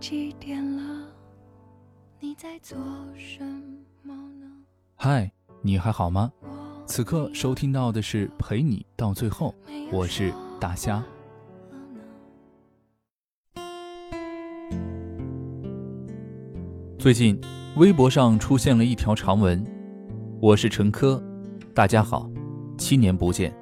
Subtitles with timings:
[0.00, 1.08] 几点了？
[2.20, 2.76] 你在做
[3.16, 3.42] 什
[4.02, 4.46] 么呢？
[4.94, 5.30] 嗨，
[5.62, 6.30] 你还好吗？
[6.86, 9.54] 此刻收听到的是陪你到最后，
[9.90, 11.02] 我是大虾。
[16.98, 17.40] 最近
[17.76, 19.64] 微博上出现了一条长文，
[20.40, 21.22] 我是陈科，
[21.74, 22.30] 大家好，
[22.76, 23.52] 七年不见。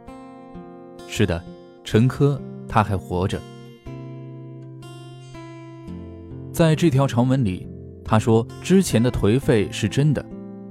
[1.08, 1.42] 是的，
[1.84, 3.40] 陈科他还活着。
[6.54, 7.66] 在这条长文里，
[8.04, 10.24] 他说之前的颓废是真的，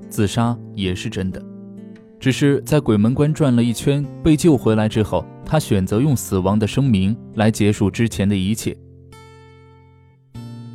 [0.09, 1.43] 自杀也是真的，
[2.21, 8.73] 只是在鬼门关转了一圈被救回来之后，他选择用死亡的声明来结束之前的一切。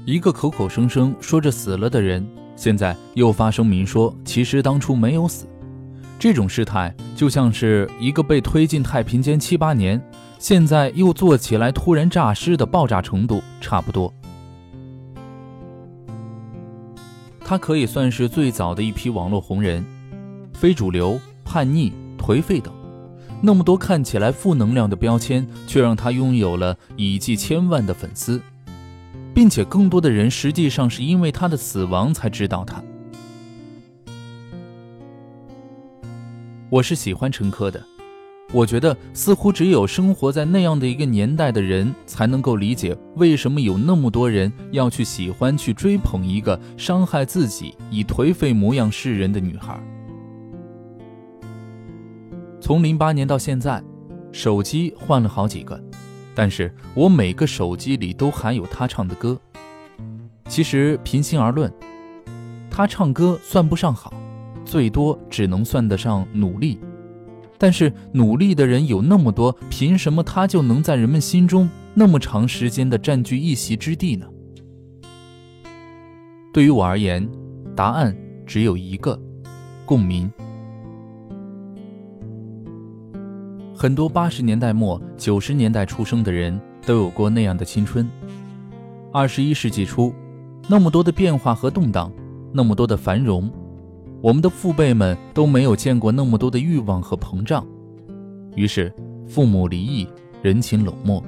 [0.04, 2.22] 一个口口声声说着死了的人，
[2.54, 5.46] 现在又发声明说其实当初没有死，
[6.18, 9.98] 这种事态就像是一个被推进太平间七八年，
[10.38, 14.12] 现在又做起来突然诈尸的爆炸程度差不多。
[17.48, 19.82] 他可以算是最早的一批网络红人，
[20.52, 22.70] 非主流、叛逆、颓废等，
[23.40, 28.38] 那么多看起来负能量的标签，却让他拥有了以计千万的粉丝，
[29.34, 32.84] 并且更多的人实际上是因为他的死亡才知道他。
[36.68, 37.82] 我是喜欢陈科的。
[38.50, 49.78] 我觉得，似乎只有生活在那样的一个年代的人，才能够理解为什么有那么多人要去喜欢、去追捧一个伤害自己、以颓废模样示人的女孩。
[52.58, 53.82] 从零八年到现在，
[54.32, 55.78] 手机换了好几个，
[56.34, 59.38] 但是我每个手机里都含有她唱的歌。
[60.48, 61.70] 其实，平心而论，
[62.70, 64.14] 她唱歌算不上好，
[64.64, 66.78] 最多只能算得上努力。
[67.58, 74.26] 但是努力的人有那么多，凭什么他就能在人们心中那么长时间的占据一席之地呢？
[76.52, 77.28] 对于我而言，
[77.74, 79.20] 答案只有一个：
[79.84, 80.30] 共鸣。
[83.74, 88.08] 很多八十年代末、九十年代出生的人都有过那样的青春。
[89.12, 90.12] 二十一世纪初，
[90.68, 92.12] 那么多的变化和动荡，
[92.52, 93.50] 那么多的繁荣。
[94.20, 97.64] 我们的父辈们都没有见过那么多的欲望和膨胀，
[98.56, 98.92] 于是
[99.28, 100.08] 父母离异，
[100.42, 101.22] 人情冷漠。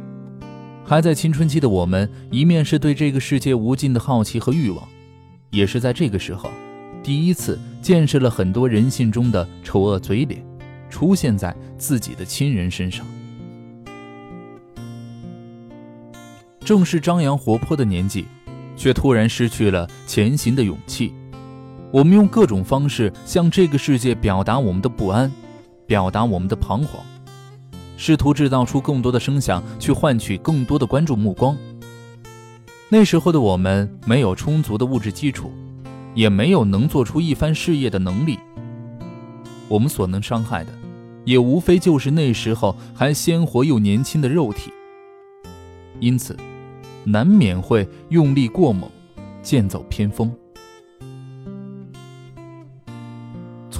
[0.84, 4.83] 还在青春期的我们，一面是对这个世界无尽的好奇和欲望，
[5.51, 6.51] 也是在这个时候，
[7.01, 10.45] 第一次见识了很多人性中的丑恶嘴脸，
[10.89, 13.07] 出现在自己的亲人身上。
[16.59, 18.27] 正是张扬活泼的年纪，
[18.77, 21.12] 却突然失去了前行的勇气。
[21.93, 25.31] 我们用各种方式向这个世界表达我们的不安，
[25.87, 27.03] 表达我们的彷徨，
[27.97, 31.56] 试图制造出更多的声响，去换取更多的关注目光。
[32.89, 35.51] 那时候的我们没有充足的物质基础，
[36.15, 38.39] 也没有能做出一番事业的能力。
[39.67, 40.72] 我们所能伤害的，
[41.25, 44.72] 也无非就是那时候还鲜活又年轻的肉体。
[45.99, 46.37] 因此，
[47.03, 48.89] 难免会用力过猛，
[49.43, 50.33] 剑走偏锋。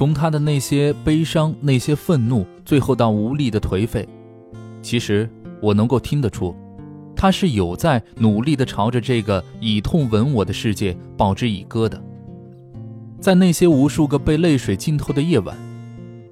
[0.01, 4.09] 从他的那些悲伤、那些愤怒，最后到无力的颓废，
[4.81, 5.29] 其实
[5.61, 6.55] 我能够听得出，
[7.15, 12.03] 他是有在努力的朝着这个以痛吻我的世界报之以歌的。
[13.19, 15.55] 在那些无数个被泪水浸透的夜晚，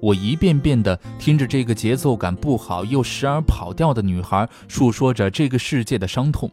[0.02, 6.50] 我一遍遍地听着这个节奏感不好又时而跑调的女孩诉说着这个世界的伤痛，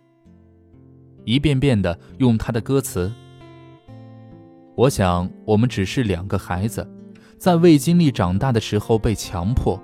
[1.26, 3.12] 一遍遍地用她的歌词。
[4.76, 6.88] 我想，我们只是两个孩子。
[7.38, 9.80] 在未经历长大的时候被强迫，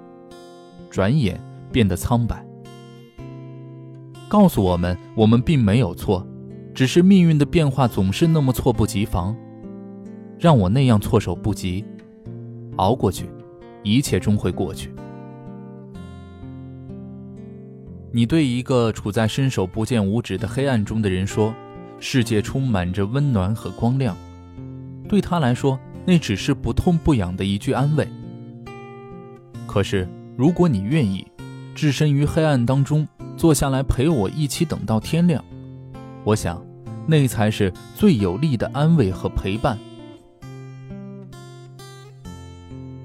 [0.89, 1.39] 转眼
[1.71, 2.43] 变得苍白。
[4.27, 6.25] 告诉我们，我们并没有错，
[6.73, 9.35] 只是命运的变化总是那么措不及防，
[10.39, 11.85] 让我那样措手不及。
[12.77, 13.29] 熬过去，
[13.83, 14.91] 一切终会过去。
[18.11, 21.53] 你对一个处在伸手不见五指的黑暗中的人说
[21.99, 24.17] ：“世界充满着温暖和光亮。”
[25.07, 25.79] 对他来说。
[26.05, 28.07] 那只是不痛不痒的一句安慰。
[29.65, 30.07] 可是，
[30.37, 31.25] 如果你愿意
[31.73, 35.43] 置身于黑暗当中，坐下来陪我一起等到天亮，
[36.23, 36.63] 我想，
[37.07, 39.77] 那才是最有力的安慰和陪伴。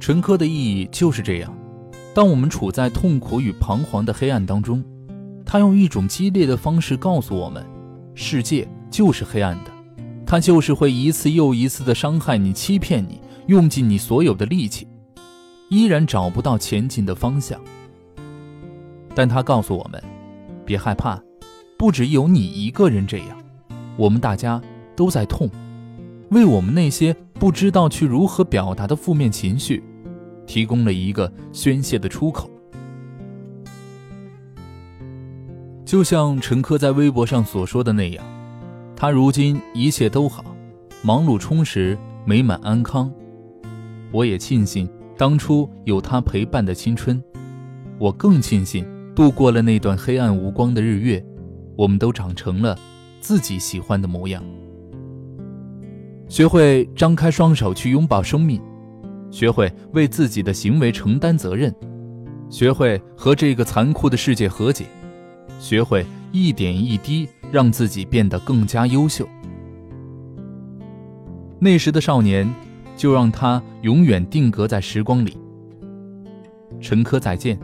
[0.00, 1.56] 陈科的意义就是这样：
[2.14, 4.84] 当我们处在痛苦与彷徨的黑暗当中，
[5.46, 7.64] 他用一种激烈的方式告诉我们，
[8.14, 9.67] 世界就是黑暗的。
[10.30, 14.86] 他就是会一次又一次的伤害你、欺骗你，用尽你所有的力气，
[15.70, 17.58] 依然找不到前进的方向。
[19.14, 20.04] 但他告诉我们，
[20.66, 21.18] 别害怕，
[21.78, 23.42] 不只有你一个人这样，
[23.96, 24.60] 我们大家
[24.94, 25.48] 都在痛，
[26.28, 29.82] 为我们那些不知道去如何表达的负面情绪，
[30.46, 32.50] 提供了一个宣泄的出口。
[35.86, 38.22] 就像陈科在微博上所说的那样，
[39.00, 40.44] 他如今一切都好，
[41.02, 43.08] 忙碌充实，美满安康。
[44.10, 47.22] 我也庆幸当初有他陪伴的青春，
[47.96, 48.84] 我更庆幸
[49.14, 51.24] 度过了那段黑暗无光的日月，
[51.76, 52.76] 我们都长成了
[53.20, 54.42] 自己喜欢的模样。
[56.26, 58.60] 学会张开双手去拥抱生命，
[59.30, 61.72] 学会为自己的行为承担责任，
[62.50, 64.86] 学会和这个残酷的世界和解，
[65.60, 69.28] 学会一点一滴让自己变得更加优秀。
[71.58, 72.48] 那时的少年，
[72.96, 75.36] 就让他永远定格在时光里。
[76.80, 77.58] 陈科再见，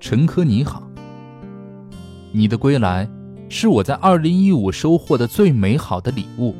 [0.00, 0.88] 陈科你好。
[2.32, 3.06] 你的归来，
[3.50, 6.54] 是我在二零一五收获的最美好的礼物。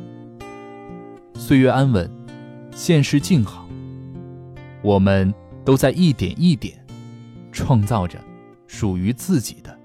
[1.33, 2.07] 岁月安稳，
[2.71, 3.67] 现世静好。
[4.83, 5.33] 我们
[5.65, 6.85] 都在一点一点
[7.51, 8.19] 创造着
[8.67, 9.75] 属于自己的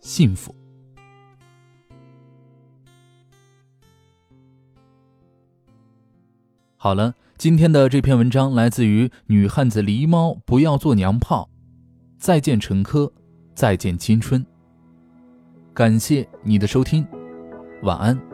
[0.00, 0.54] 幸福。
[6.82, 11.50] 好了，今天的这篇文章来自于女汉子狸猫，不要做娘炮。
[12.18, 13.12] 再见，陈科，
[13.54, 14.42] 再见，青春。
[15.74, 17.06] 感谢你的收听，
[17.82, 18.29] 晚安。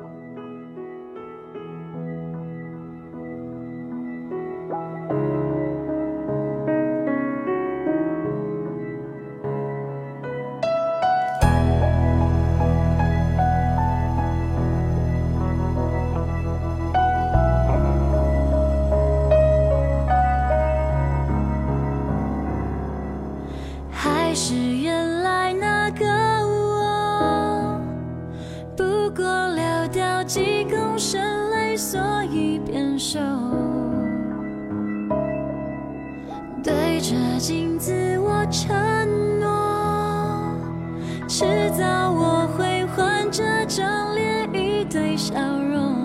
[45.17, 45.33] 笑
[45.73, 45.97] 容，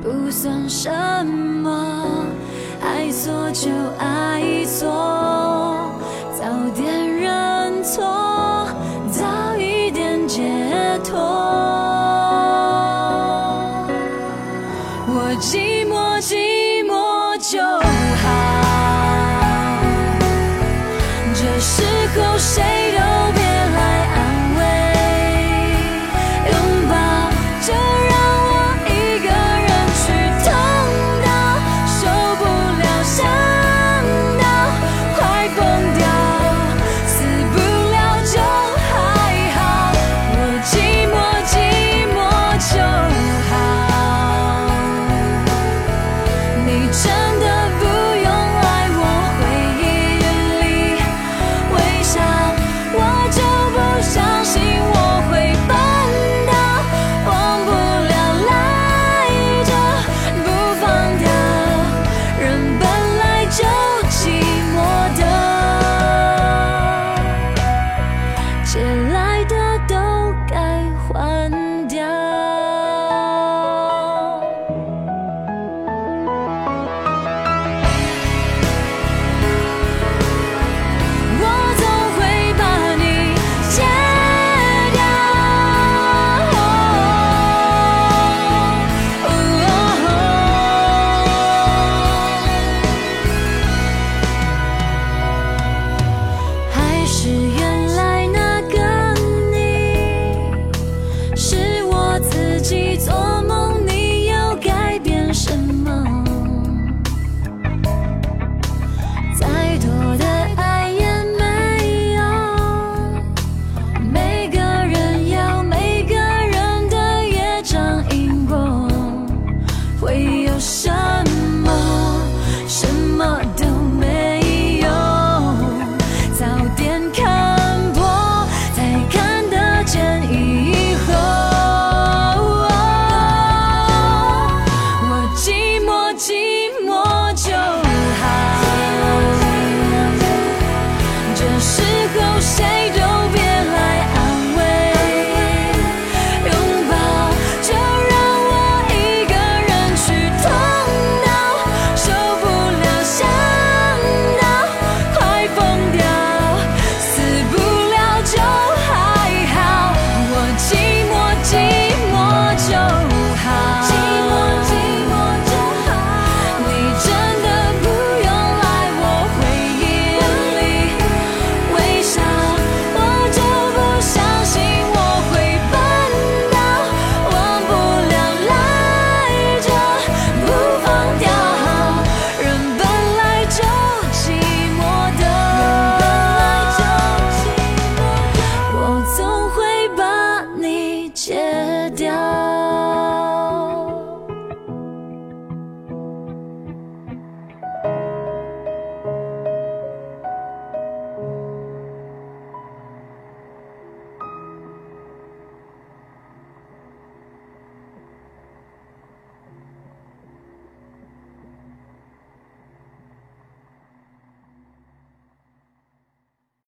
[0.00, 0.88] 不算什
[1.26, 2.06] 么，
[2.80, 5.90] 爱错就爱错，
[6.32, 6.44] 早
[6.74, 8.68] 点认错，
[9.10, 10.40] 早一点解
[11.02, 11.18] 脱。
[15.12, 15.34] 我